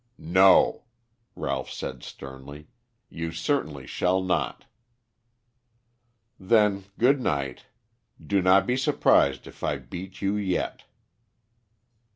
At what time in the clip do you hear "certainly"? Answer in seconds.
3.31-3.85